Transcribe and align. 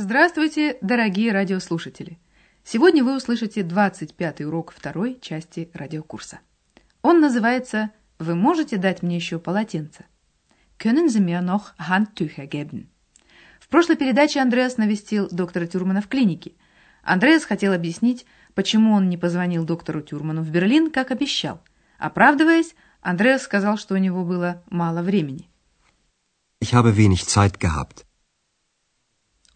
Здравствуйте, 0.00 0.78
дорогие 0.80 1.32
радиослушатели! 1.32 2.20
Сегодня 2.62 3.02
вы 3.02 3.16
услышите 3.16 3.62
25-й 3.62 4.44
урок 4.44 4.72
второй 4.72 5.18
части 5.20 5.72
радиокурса. 5.74 6.38
Он 7.02 7.20
называется 7.20 7.90
«Вы 8.20 8.36
можете 8.36 8.76
дать 8.76 9.02
мне 9.02 9.16
еще 9.16 9.40
полотенце?» 9.40 10.04
Können 10.78 11.08
Sie 11.08 11.18
mir 11.20 11.42
noch 11.42 11.74
Handtücher 11.80 12.46
geben? 12.46 12.86
В 13.58 13.66
прошлой 13.66 13.96
передаче 13.96 14.38
Андреас 14.38 14.76
навестил 14.76 15.28
доктора 15.32 15.66
Тюрмана 15.66 16.00
в 16.00 16.06
клинике. 16.06 16.52
Андреас 17.02 17.44
хотел 17.44 17.72
объяснить, 17.72 18.24
почему 18.54 18.92
он 18.92 19.08
не 19.08 19.16
позвонил 19.16 19.64
доктору 19.64 20.00
Тюрману 20.00 20.42
в 20.42 20.50
Берлин, 20.52 20.92
как 20.92 21.10
обещал. 21.10 21.60
Оправдываясь, 21.98 22.76
Андреас 23.00 23.42
сказал, 23.42 23.76
что 23.76 23.94
у 23.94 23.98
него 23.98 24.24
было 24.24 24.62
мало 24.70 25.02
времени. 25.02 25.48
Ich 26.62 26.72
habe 26.72 26.96
wenig 26.96 27.26
Zeit 27.26 27.58
gehabt. 27.58 28.04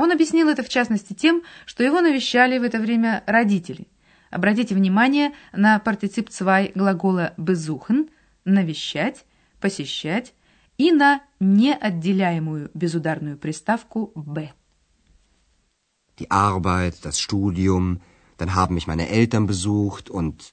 Он 0.03 0.11
объяснил 0.11 0.48
это 0.48 0.64
в 0.64 0.69
частности 0.69 1.12
тем, 1.12 1.45
что 1.64 1.84
его 1.84 2.00
навещали 2.00 2.58
в 2.58 2.64
это 2.64 2.81
время 2.81 3.22
родители. 3.25 3.86
Обратите 4.31 4.75
внимание 4.75 5.31
на 5.53 5.78
партицип 5.78 6.28
2 6.28 6.70
глагола 6.75 7.34
besuchen– 7.39 8.11
навещать, 8.45 9.25
посещать 9.61 10.34
и 10.77 10.91
на 10.91 11.23
неотделяемую 11.39 12.73
безударную 12.75 13.39
приставку 13.39 14.11
«б». 14.17 14.50
Die 16.19 16.28
Arbeit, 16.28 17.05
das 17.05 17.20
Studium, 17.20 18.00
dann 18.39 18.56
haben 18.56 18.75
mich 18.75 18.89
meine 18.89 19.08
Eltern 19.08 19.47
besucht 19.47 20.11
und... 20.11 20.53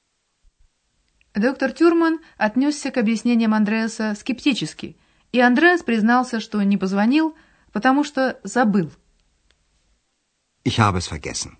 Доктор 1.34 1.72
Тюрман 1.72 2.20
отнесся 2.38 2.92
к 2.92 2.98
объяснениям 2.98 3.52
Андреаса 3.54 4.14
скептически, 4.14 4.96
и 5.32 5.40
Андреас 5.40 5.82
признался, 5.82 6.38
что 6.38 6.62
не 6.62 6.76
позвонил, 6.76 7.34
потому 7.72 8.04
что 8.04 8.38
забыл. 8.44 8.92
Ich 10.70 10.78
habe 10.78 10.98
es 10.98 11.08
vergessen. 11.08 11.56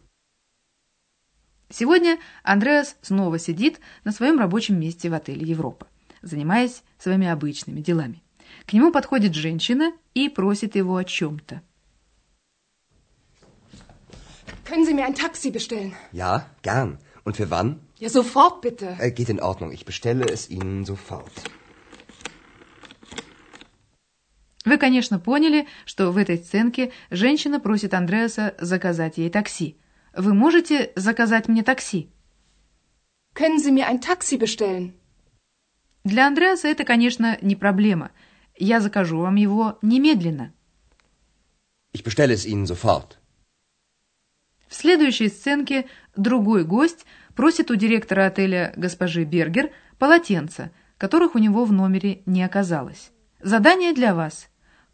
Сегодня 1.69 2.19
Андреас 2.45 2.97
снова 3.03 3.41
сидит 3.41 3.81
на 4.05 4.13
своем 4.13 4.39
рабочем 4.39 4.79
месте 4.79 5.11
в 5.11 5.15
отеле 5.15 5.45
«Европа», 5.45 5.89
занимаясь 6.23 6.85
своими 6.97 7.27
обычными 7.27 7.81
делами. 7.81 8.23
К 8.67 8.73
нему 8.73 8.93
подходит 8.93 9.35
женщина 9.35 9.93
и 10.15 10.29
просит 10.29 10.77
его 10.77 10.95
о 10.97 11.05
чем-то. 11.05 11.61
Können 14.65 14.85
Sie 14.87 14.95
mir 14.95 15.07
ein 15.07 15.17
Taxi 15.17 15.51
bestellen? 15.51 15.93
Ja, 16.13 16.47
gern. 16.63 16.99
Und 17.25 17.37
für 17.37 17.51
wann? 17.51 17.81
Ja, 17.99 18.09
sofort 18.11 18.61
bitte. 18.61 18.97
Äh, 19.01 19.11
geht 19.11 19.29
in 19.29 19.41
Ordnung. 19.41 19.73
Ich 19.73 19.85
bestelle 19.85 20.25
es 20.27 20.49
Ihnen 20.49 20.85
sofort. 20.85 21.33
Вы, 24.65 24.77
конечно, 24.77 25.19
поняли, 25.19 25.67
что 25.87 26.11
в 26.11 26.17
этой 26.19 26.37
сценке 26.37 26.93
женщина 27.11 27.61
просит 27.61 27.95
Андреаса 27.95 28.55
заказать 28.59 29.17
ей 29.17 29.31
такси. 29.31 29.79
Вы 30.15 30.35
можете 30.35 30.93
заказать 30.97 31.49
мне 31.49 31.63
такси? 31.63 32.11
Können 33.35 33.59
Sie 33.59 33.73
mir 33.73 33.87
ein 33.87 34.01
Taxi 34.01 34.37
bestellen? 34.37 34.93
Для 36.05 36.27
Андреаса 36.27 36.69
это, 36.69 36.85
конечно, 36.85 37.39
не 37.41 37.57
проблема. 37.57 38.11
Я 38.57 38.81
закажу 38.81 39.19
вам 39.19 39.37
его 39.37 39.79
немедленно. 39.83 40.53
Ich 41.93 42.05
bestelle 42.05 42.35
es 42.35 42.45
Ihnen 42.45 42.67
sofort. 42.67 43.17
В 44.69 44.75
следующей 44.75 45.29
сценке 45.29 45.89
другой 46.17 46.65
гость 46.65 47.07
просит 47.35 47.71
у 47.71 47.77
директора 47.77 48.27
отеля 48.27 48.73
госпожи 48.77 49.25
Бергер 49.25 49.71
полотенца, 49.99 50.71
которых 50.99 51.35
у 51.35 51.39
него 51.39 51.65
в 51.65 51.73
номере 51.73 52.23
не 52.27 52.43
оказалось. 52.43 53.11
Задание 53.43 53.95
для 53.95 54.15
вас. 54.15 54.50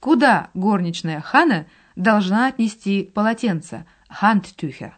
Куда 0.06 0.50
горничная 0.54 1.22
Хана 1.22 1.68
должна 1.96 2.48
отнести 2.48 3.04
полотенце, 3.04 3.86
Handtücher? 4.10 4.94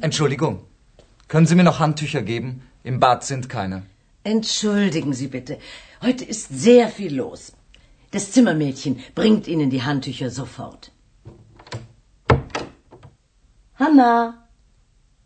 Entschuldigung, 0.00 0.64
können 1.28 1.46
Sie 1.46 1.54
mir 1.54 1.64
noch 1.64 1.78
Handtücher 1.80 2.22
geben? 2.22 2.62
Im 2.82 3.00
Bad 3.00 3.24
sind 3.24 3.48
keine. 3.48 3.82
Entschuldigen 4.24 5.12
Sie 5.12 5.28
bitte. 5.28 5.58
Heute 6.02 6.24
ist 6.24 6.48
sehr 6.48 6.88
viel 6.88 7.14
los. 7.14 7.52
Das 8.10 8.32
Zimmermädchen 8.32 9.00
bringt 9.14 9.48
Ihnen 9.48 9.70
die 9.70 9.82
Handtücher 9.82 10.30
sofort. 10.30 10.92
Hanna! 13.78 14.46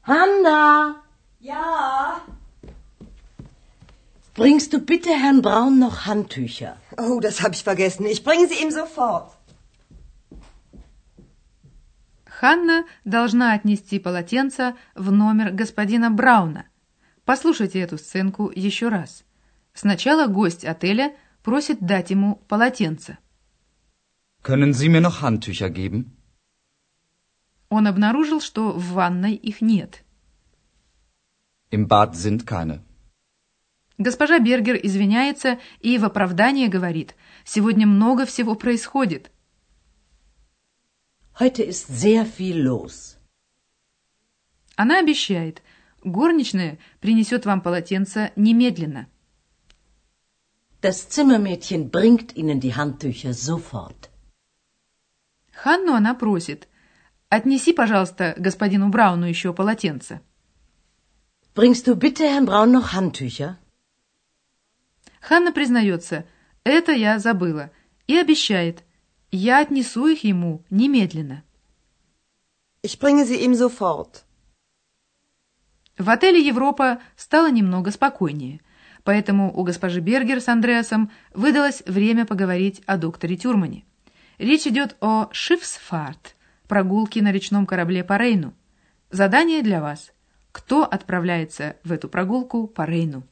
Hanna! 0.02 1.02
Ja. 1.40 2.22
Bringst 4.35 4.73
du 4.73 4.79
bitte 4.79 5.11
Herrn 5.11 5.41
Braun 5.43 5.77
noch 5.77 6.07
Handtücher? 6.07 6.77
Oh, 6.97 7.19
das 7.19 7.43
habe 7.43 7.53
ich 7.53 7.63
vergessen. 7.63 8.05
Ich 8.07 8.23
bringe 8.23 8.47
sie 8.47 8.63
ihm 8.63 8.71
sofort. 8.71 9.37
Ханна 12.25 12.83
должна 13.05 13.53
отнести 13.53 13.99
полотенце 13.99 14.75
в 14.95 15.11
номер 15.11 15.51
господина 15.51 16.09
Брауна. 16.09 16.65
Послушайте 17.25 17.79
эту 17.79 17.97
сценку 17.97 18.51
еще 18.53 18.89
раз. 18.89 19.23
Сначала 19.73 20.25
гость 20.27 20.65
отеля 20.65 21.13
просит 21.43 21.79
дать 21.79 22.09
ему 22.09 22.41
полотенце. 22.47 23.17
Können 24.41 24.73
Sie 24.73 24.89
mir 24.89 24.99
noch 24.99 25.21
Handtücher 25.21 25.69
geben? 25.69 26.17
Он 27.69 27.87
обнаружил, 27.87 28.41
что 28.41 28.71
в 28.71 28.93
ванной 28.93 29.35
их 29.35 29.61
нет. 29.61 30.03
Im 31.69 31.87
Bad 31.87 32.15
sind 32.15 32.45
keine. 32.47 32.83
Госпожа 33.97 34.39
Бергер 34.39 34.79
извиняется 34.81 35.59
и 35.79 35.97
в 35.97 36.05
оправдание 36.05 36.67
говорит, 36.67 37.15
сегодня 37.45 37.85
много 37.85 38.25
всего 38.25 38.55
происходит. 38.55 39.31
Heute 41.39 41.63
ist 41.63 41.89
sehr 41.89 42.25
viel 42.25 42.61
los. 42.61 43.17
Она 44.75 44.99
обещает, 44.99 45.61
горничная 46.03 46.79
принесет 46.99 47.45
вам 47.45 47.61
полотенце 47.61 48.31
немедленно. 48.35 49.07
Das 50.81 51.07
Zimmermädchen 51.09 51.89
bringt 51.91 52.35
Ihnen 52.35 52.59
die 52.59 52.75
Handtücher 52.75 53.33
sofort. 53.33 54.09
Ханну 55.53 55.93
она 55.93 56.13
просит, 56.13 56.67
отнеси, 57.29 57.73
пожалуйста, 57.73 58.33
господину 58.37 58.89
Брауну 58.89 59.25
еще 59.25 59.53
полотенце. 59.53 60.21
Bringst 61.55 61.87
du 61.87 61.95
bitte 61.95 62.23
Herrn 62.25 62.45
Braun 62.45 62.71
noch 62.71 62.93
Handtücher? 62.93 63.57
Ханна 65.23 65.53
признается, 65.53 66.25
это 66.65 66.91
я 66.91 67.17
забыла, 67.17 67.71
и 68.07 68.17
обещает, 68.17 68.83
я 69.31 69.61
отнесу 69.61 70.07
их 70.07 70.25
ему 70.25 70.65
немедленно. 70.69 71.43
Ich 72.83 72.99
bringe 72.99 73.23
sie 73.25 73.41
ihm 73.41 73.53
sofort. 73.53 74.23
В 75.97 76.09
отеле 76.09 76.45
«Европа» 76.45 76.99
стало 77.15 77.49
немного 77.49 77.91
спокойнее, 77.91 78.59
поэтому 79.05 79.57
у 79.57 79.63
госпожи 79.63 80.01
Бергер 80.01 80.41
с 80.41 80.49
Андреасом 80.49 81.09
выдалось 81.33 81.83
время 81.85 82.25
поговорить 82.25 82.81
о 82.85 82.97
докторе 82.97 83.37
Тюрмане. 83.37 83.85
Речь 84.39 84.67
идет 84.67 84.97
о 84.99 85.29
Schiffsfahrt, 85.31 86.33
прогулке 86.67 87.21
на 87.21 87.31
речном 87.31 87.65
корабле 87.65 88.03
по 88.03 88.17
Рейну. 88.17 88.53
Задание 89.09 89.61
для 89.61 89.79
вас. 89.79 90.11
Кто 90.51 90.83
отправляется 90.83 91.77
в 91.85 91.93
эту 91.93 92.09
прогулку 92.09 92.67
по 92.67 92.85
Рейну? 92.85 93.23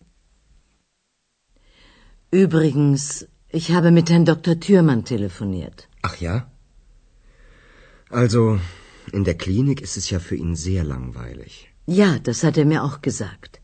Übrigens, 2.31 3.27
ich 3.49 3.71
habe 3.71 3.91
mit 3.91 4.09
Herrn 4.09 4.25
Dr. 4.25 4.59
Thürmann 4.59 5.03
telefoniert. 5.03 5.87
Ach 6.01 6.15
ja? 6.15 6.49
Also, 8.09 8.59
in 9.11 9.23
der 9.25 9.37
Klinik 9.37 9.81
ist 9.81 9.97
es 9.97 10.09
ja 10.09 10.19
für 10.19 10.35
ihn 10.35 10.55
sehr 10.55 10.83
langweilig. 10.83 11.69
Ja, 11.85 12.19
das 12.19 12.43
hat 12.43 12.57
er 12.57 12.65
mir 12.65 12.83
auch 12.83 13.01
gesagt. 13.01 13.59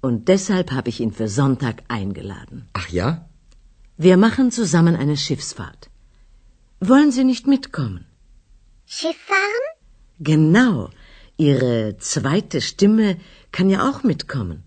Und 0.00 0.28
deshalb 0.28 0.72
habe 0.72 0.88
ich 0.88 0.98
ihn 1.00 1.12
für 1.12 1.28
Sonntag 1.28 1.84
eingeladen. 1.86 2.68
Ach 2.72 2.88
ja? 2.88 3.28
Wir 3.96 4.16
machen 4.16 4.50
zusammen 4.50 4.96
eine 4.96 5.16
Schiffsfahrt. 5.16 5.88
Wollen 6.80 7.12
Sie 7.12 7.24
nicht 7.24 7.46
mitkommen? 7.46 8.04
Schiff 8.84 9.16
fahren? 9.30 9.66
Genau. 10.18 10.90
Ihre 11.36 11.96
zweite 11.98 12.60
Stimme 12.60 13.16
kann 13.52 13.70
ja 13.70 13.88
auch 13.88 14.02
mitkommen. 14.02 14.64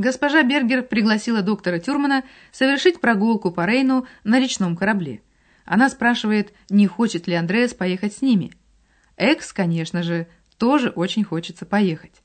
Госпожа 0.00 0.42
Бергер 0.42 0.82
пригласила 0.82 1.42
доктора 1.42 1.78
Тюрмана 1.78 2.24
совершить 2.52 3.02
прогулку 3.02 3.50
по 3.50 3.66
Рейну 3.66 4.06
на 4.24 4.40
речном 4.40 4.74
корабле. 4.74 5.20
Она 5.66 5.90
спрашивает, 5.90 6.54
не 6.70 6.86
хочет 6.86 7.26
ли 7.26 7.34
Андреас 7.34 7.74
поехать 7.74 8.14
с 8.14 8.22
ними. 8.22 8.50
Экс, 9.18 9.52
конечно 9.52 10.02
же, 10.02 10.26
тоже 10.56 10.88
очень 10.88 11.22
хочется 11.22 11.66
поехать. 11.66 12.22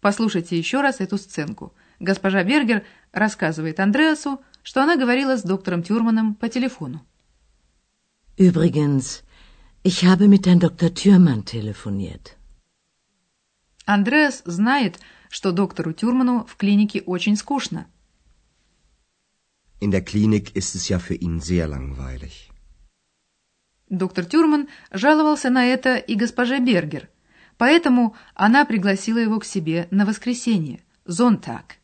Послушайте 0.00 0.56
еще 0.56 0.82
раз 0.82 1.00
эту 1.00 1.18
сценку. 1.18 1.74
Госпожа 1.98 2.44
Бергер 2.44 2.84
рассказывает 3.10 3.80
Андреасу, 3.80 4.40
что 4.62 4.84
она 4.84 4.94
говорила 4.94 5.36
с 5.36 5.42
доктором 5.42 5.82
Тюрманом 5.82 6.36
по 6.36 6.48
телефону. 6.48 7.04
Übrigens, 8.38 9.24
ich 9.82 10.04
habe 10.04 10.28
mit 10.28 10.46
Herrn 10.46 10.60
Dr. 10.60 10.94
Thürmann 10.94 11.44
telefoniert. 11.44 12.36
Андреас 13.86 14.42
знает, 14.44 14.98
что 15.30 15.52
доктору 15.52 15.92
Тюрману 15.92 16.44
в 16.44 16.56
клинике 16.56 17.02
очень 17.02 17.36
скучно. 17.36 17.86
In 19.80 19.90
der 19.90 20.02
Klinik 20.02 20.56
ist 20.56 20.74
es 20.74 20.88
ja 20.88 20.98
für 20.98 21.14
ihn 21.14 21.40
sehr 21.40 21.68
langweilig. 21.68 22.50
Доктор 23.88 24.24
Тюрман 24.24 24.68
жаловался 24.90 25.50
на 25.50 25.64
это 25.64 25.96
и 25.96 26.16
госпоже 26.16 26.58
Бергер, 26.58 27.08
поэтому 27.56 28.16
она 28.34 28.64
пригласила 28.64 29.18
его 29.18 29.38
к 29.38 29.44
себе 29.44 29.86
на 29.92 30.04
воскресенье, 30.04 30.82
Зонтаг. 31.04 31.76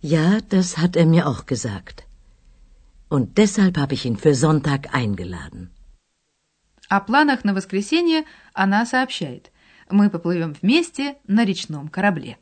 Ja, 0.00 0.40
das 0.40 0.78
hat 0.78 0.94
er 0.96 1.06
mir 1.06 1.26
auch 1.26 1.46
gesagt. 1.46 2.06
Und 3.08 3.36
deshalb 3.38 3.76
habe 3.76 3.94
ich 3.94 4.06
ihn 4.06 4.16
für 4.16 4.34
Sonntag 4.34 4.94
eingeladen. 4.94 5.70
О 6.88 7.00
планах 7.00 7.42
на 7.44 7.54
воскресенье 7.54 8.24
она 8.52 8.86
сообщает. 8.86 9.50
Мы 9.90 10.08
поплывем 10.08 10.52
вместе 10.52 11.18
на 11.26 11.44
речном 11.44 11.88
корабле. 11.88 12.38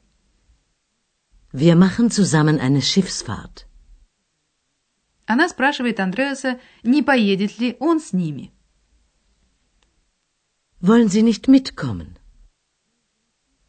Wir 1.53 1.75
machen 1.77 2.11
zusammen 2.11 2.61
eine 2.61 2.83
Schiffsfahrt. 2.83 3.67
Она 5.27 5.49
спрашивает 5.49 5.99
Андреаса, 5.99 6.61
не 6.83 7.03
поедет 7.03 7.59
ли 7.59 7.77
он 7.81 8.00
с 8.00 8.12
ними. 8.12 8.53
Wollen 10.81 11.09
Sie 11.09 11.23
nicht 11.23 11.49
mitkommen? 11.49 12.19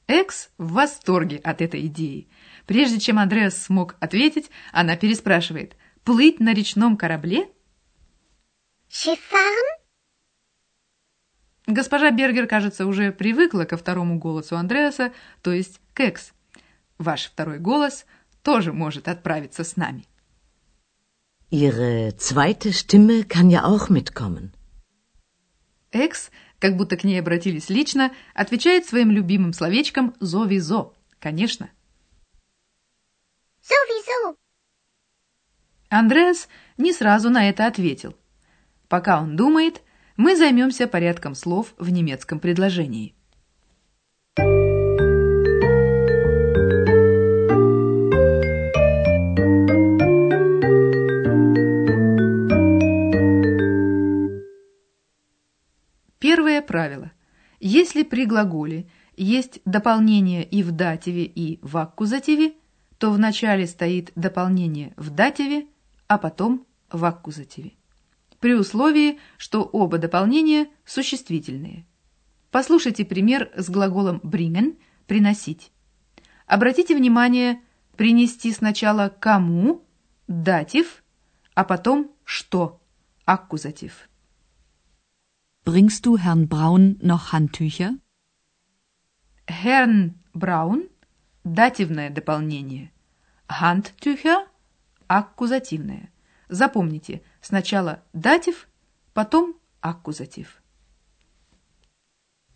Экс 0.07 0.49
в 0.57 0.73
восторге 0.73 1.37
от 1.37 1.61
этой 1.61 1.87
идеи. 1.87 2.27
Прежде 2.65 2.99
чем 2.99 3.17
Андреас 3.17 3.63
смог 3.63 3.95
ответить, 3.99 4.49
она 4.71 4.95
переспрашивает. 4.97 5.75
«Плыть 6.03 6.39
на 6.39 6.53
речном 6.53 6.97
корабле?» 6.97 7.49
Schifffahren? 8.89 9.78
Госпожа 11.71 12.09
Бергер, 12.09 12.47
кажется, 12.47 12.87
уже 12.87 13.11
привыкла 13.11 13.63
ко 13.63 13.77
второму 13.77 14.17
голосу 14.17 14.57
Андреаса, 14.57 15.13
то 15.43 15.51
есть 15.51 15.79
к 15.93 15.99
Экс. 15.99 16.33
Ваш 16.97 17.27
второй 17.27 17.59
голос 17.59 18.07
тоже 18.41 18.73
может 18.73 19.07
отправиться 19.07 19.63
с 19.63 19.75
нами. 19.75 20.05
Ihre 21.51 22.15
zweite 22.17 22.73
Stimme 22.73 23.23
kann 23.23 23.51
ja 23.51 23.65
auch 23.65 23.89
mitkommen. 23.89 24.51
Экс, 25.91 26.31
как 26.57 26.75
будто 26.75 26.97
к 26.97 27.03
ней 27.03 27.19
обратились 27.19 27.69
лично, 27.69 28.11
отвечает 28.33 28.87
своим 28.87 29.11
любимым 29.11 29.53
словечком 29.53 30.15
«зо-визо». 30.19 30.93
Конечно. 31.19 31.69
Sowieso. 33.61 34.35
Андреас 35.89 36.47
не 36.77 36.93
сразу 36.93 37.29
на 37.29 37.47
это 37.47 37.67
ответил. 37.67 38.15
Пока 38.87 39.21
он 39.21 39.35
думает, 39.35 39.83
мы 40.19 40.35
займемся 40.35 40.85
порядком 40.85 41.33
слов 41.33 41.73
в 41.77 41.91
немецком 41.91 42.41
предложении. 42.41 43.15
Первое 56.19 56.61
правило. 56.61 57.13
Если 57.61 58.03
при 58.03 58.25
глаголе 58.25 58.89
есть 59.15 59.61
дополнение 59.63 60.43
и 60.43 60.63
в 60.63 60.73
дативе, 60.73 61.23
и 61.23 61.59
в 61.61 61.77
аккузативе, 61.77 62.55
то 62.97 63.11
в 63.11 63.17
начале 63.17 63.65
стоит 63.65 64.11
дополнение 64.17 64.93
в 64.97 65.11
дативе, 65.11 65.67
а 66.07 66.17
потом 66.17 66.67
в 66.91 67.05
аккузативе. 67.05 67.78
При 68.39 68.53
условии, 68.53 69.19
что 69.37 69.63
оба 69.63 69.97
дополнения 69.97 70.69
существительные. 70.85 71.85
Послушайте 72.51 73.05
пример 73.05 73.51
с 73.55 73.69
глаголом 73.69 74.21
bringen– 74.23 74.77
приносить. 75.07 75.71
Обратите 76.45 76.95
внимание, 76.95 77.61
принести 77.97 78.51
сначала 78.53 79.09
кому– 79.09 79.85
датив, 80.27 81.03
а 81.53 81.63
потом 81.63 82.11
что– 82.23 82.81
аккузатив. 83.25 84.09
Bringst 85.65 86.05
du 86.05 86.15
Herrn 86.17 86.47
Braun 86.47 86.97
noch 87.01 87.33
Handtücher? 87.33 87.99
Herrn 89.47 90.13
Braun– 90.33 90.89
дативное 91.43 92.09
дополнение. 92.09 92.91
Handtücher– 93.49 94.47
аккузативное. 95.07 96.11
Запомните, 96.47 97.21
сначала 97.41 98.03
датив, 98.13 98.67
потом 99.13 99.55
аккузатив. 99.81 100.61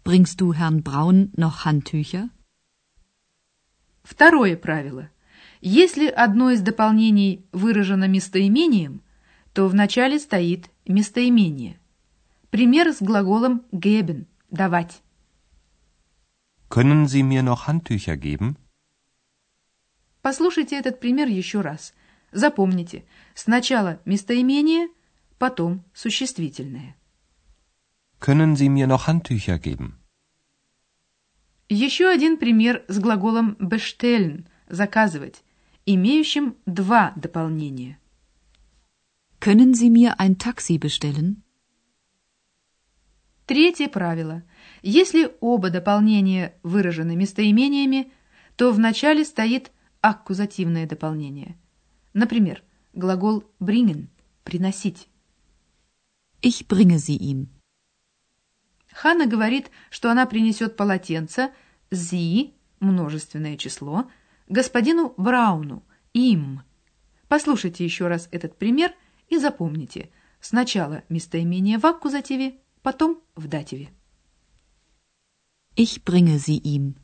Bringst 0.04 0.38
du 0.40 0.52
Herrn 0.52 0.82
Braun 0.84 1.32
noch 1.36 1.66
Handtücher? 1.66 2.30
Второе 4.04 4.58
правило. 4.58 5.10
Если 5.62 6.08
одно 6.08 6.52
из 6.52 6.62
дополнений 6.62 7.46
выражено 7.54 8.08
местоимением, 8.08 9.02
то 9.54 9.68
в 9.70 9.74
начале 9.74 10.20
стоит 10.20 10.70
местоимение. 10.86 11.80
Пример 12.50 12.92
с 12.92 13.02
глаголом 13.02 13.64
geben– 13.72 14.26
давать. 14.52 15.02
Können 16.70 17.06
Sie 17.06 17.24
mir 17.24 17.44
noch 17.44 17.68
Handtücher 17.68 18.18
geben? 18.18 18.58
Послушайте 20.22 20.78
этот 20.78 21.00
пример 21.00 21.28
еще 21.28 21.62
раз. 21.62 21.94
Запомните, 22.34 23.06
сначала 23.36 24.02
местоимение, 24.06 24.90
потом 25.38 25.84
существительное. 25.94 26.96
Können 28.20 28.56
Sie 28.56 28.70
mir 28.70 28.88
noch 28.88 29.08
Handtücher 29.08 29.60
geben? 29.60 30.00
Еще 31.70 32.08
один 32.08 32.38
пример 32.38 32.84
с 32.88 33.00
глаголом 33.00 33.56
bestellen– 33.60 34.48
заказывать, 34.68 35.44
имеющим 35.86 36.56
два 36.66 37.14
дополнения. 37.16 38.00
Können 39.40 39.74
Sie 39.74 39.90
mir 39.90 40.20
ein 40.20 40.38
Taxi 40.38 40.78
bestellen? 40.78 41.44
Третье 43.46 43.90
правило. 43.90 44.44
Если 44.82 45.36
оба 45.42 45.70
дополнения 45.70 46.56
выражены 46.64 47.16
местоимениями, 47.16 48.12
то 48.56 48.72
в 48.72 48.80
начале 48.80 49.26
стоит 49.26 49.72
аккузативное 50.02 50.88
дополнение. 50.88 51.58
Например, 52.14 52.64
глагол 52.94 53.44
bringen– 53.60 54.10
приносить. 54.44 55.08
Ich 56.42 56.68
bringe 56.68 56.98
sie 56.98 57.18
ihm. 57.18 57.48
Ханна 58.92 59.26
говорит, 59.26 59.72
что 59.90 60.12
она 60.12 60.26
принесет 60.26 60.76
полотенце 60.76 61.52
«sie»– 61.90 62.54
множественное 62.80 63.58
число, 63.58 64.10
господину 64.48 65.14
Брауну– 65.18 65.84
«им». 66.14 66.62
Послушайте 67.28 67.84
еще 67.84 68.08
раз 68.08 68.28
этот 68.32 68.58
пример 68.58 68.94
и 69.30 69.38
запомните. 69.38 70.12
Сначала 70.40 71.04
местоимение 71.10 71.80
в 71.80 71.86
аккузативе, 71.86 72.60
потом 72.84 73.22
в 73.36 73.48
дативе. 73.48 73.90
Ich 75.76 76.04
bringe 76.04 76.38
sie 76.38 76.62
ihm. 76.62 76.96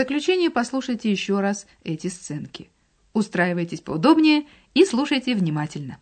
Заключение 0.00 0.48
послушайте 0.48 1.10
еще 1.10 1.40
раз 1.40 1.66
эти 1.84 2.06
сценки. 2.06 2.70
Устраивайтесь 3.12 3.82
поудобнее 3.82 4.46
и 4.72 4.86
слушайте 4.86 5.34
внимательно. 5.34 5.98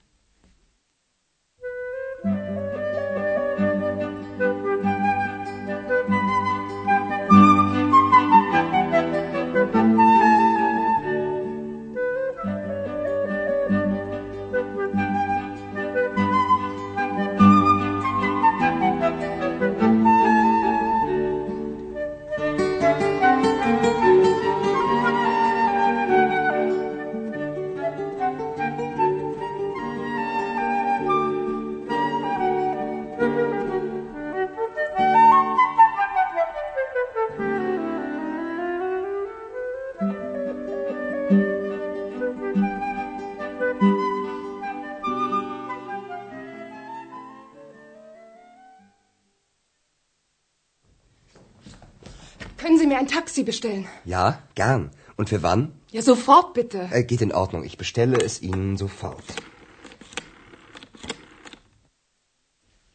mir 52.97 52.97
ein 52.97 53.07
Taxi 53.07 53.43
bestellen? 53.43 53.87
Ja, 54.05 54.39
gern. 54.55 54.91
Und 55.15 55.29
für 55.29 55.43
wann? 55.43 55.71
Ja, 55.91 56.01
sofort 56.01 56.53
bitte. 56.53 56.89
Äh, 56.91 57.03
geht 57.03 57.21
in 57.21 57.31
Ordnung. 57.31 57.63
Ich 57.63 57.77
bestelle 57.77 58.17
es 58.17 58.41
Ihnen 58.41 58.77
sofort. 58.77 59.23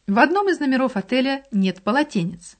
В 0.07 0.17
одном 0.17 0.47
из 0.49 0.59
номеров 0.59 0.95
отеля 0.95 1.43
нет 1.51 1.83
полотенец. 1.83 2.57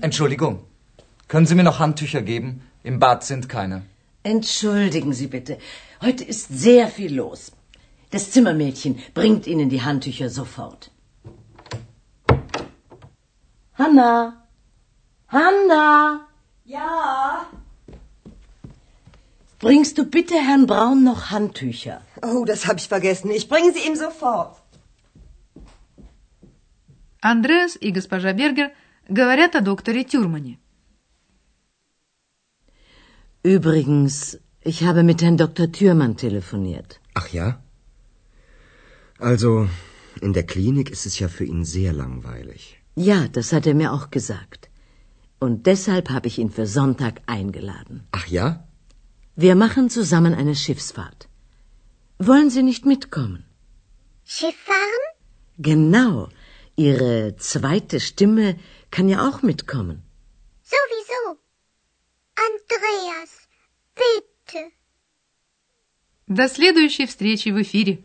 Entschuldigung. 0.00 0.60
Können 1.28 1.46
Sie 1.46 1.54
mir 1.54 1.64
noch 1.64 1.78
Handtücher 1.78 2.22
geben? 2.22 2.62
Im 2.82 2.98
Bad 2.98 3.24
sind 3.24 3.48
keine. 3.48 3.82
Entschuldigen 4.22 5.12
Sie 5.12 5.26
bitte. 5.26 5.58
Heute 6.00 6.24
ist 6.24 6.48
sehr 6.48 6.88
viel 6.88 7.14
los. 7.14 7.52
Das 8.10 8.30
Zimmermädchen 8.32 8.98
bringt 9.14 9.46
Ihnen 9.46 9.68
die 9.68 9.82
Handtücher 9.82 10.30
sofort. 10.30 10.90
Hanna! 13.84 14.46
Hanna! 15.28 16.28
Ja. 16.64 17.46
Bringst 19.58 19.98
du 19.98 20.04
bitte 20.04 20.36
Herrn 20.36 20.66
Braun 20.66 21.04
noch 21.04 21.30
Handtücher? 21.30 22.00
Oh, 22.22 22.44
das 22.44 22.66
habe 22.66 22.78
ich 22.78 22.88
vergessen. 22.88 23.30
Ich 23.30 23.48
bringe 23.48 23.72
sie 23.72 23.86
ihm 23.88 23.96
sofort. 23.96 24.56
Андреас 27.20 27.76
и 27.76 27.90
госпожа 27.90 28.32
Бергер 28.32 28.70
говорят 29.08 29.54
о 29.54 29.60
докторе 29.60 30.04
Тюрмане. 30.04 30.58
Übrigens, 33.42 34.38
ich 34.62 34.82
habe 34.84 35.02
mit 35.02 35.22
Herrn 35.22 35.36
Dr. 35.36 35.72
Thürmann 35.72 36.16
telefoniert. 36.16 37.00
Ach 37.14 37.28
ja? 37.28 37.58
Also, 39.18 39.68
in 40.20 40.32
der 40.32 40.44
Klinik 40.44 40.90
ist 40.90 41.06
es 41.06 41.18
ja 41.18 41.28
für 41.28 41.44
ihn 41.44 41.64
sehr 41.64 41.92
langweilig. 41.92 42.80
Ja, 42.94 43.28
das 43.28 43.52
hat 43.52 43.66
er 43.66 43.74
mir 43.74 43.92
auch 43.92 44.10
gesagt. 44.10 44.68
Und 45.38 45.66
deshalb 45.66 46.10
habe 46.10 46.28
ich 46.28 46.38
ihn 46.38 46.50
für 46.50 46.66
Sonntag 46.66 47.22
eingeladen. 47.26 48.06
Ach 48.12 48.26
ja? 48.26 48.46
Wir 49.36 49.54
machen 49.54 49.88
zusammen 49.88 50.34
eine 50.34 50.54
Schiffsfahrt. 50.54 51.28
Wollen 52.18 52.50
Sie 52.50 52.62
nicht 52.62 52.84
mitkommen? 52.84 53.44
Schiff 54.24 54.58
fahren? 54.70 55.04
Genau. 55.58 56.28
Ihre 56.76 57.36
zweite 57.36 58.00
Stimme 58.00 58.58
kann 58.90 59.08
ja 59.08 59.28
auch 59.28 59.40
mitkommen. 59.42 60.02
Sowieso. 60.62 61.38
Andreas, 62.48 63.32
bitte. 64.00 64.62
До 66.26 66.48
следующей 66.48 67.06
встречи 67.06 67.48
в 67.50 67.60
эфире. 67.62 68.04